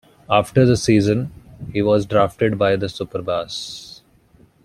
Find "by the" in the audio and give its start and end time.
2.57-2.87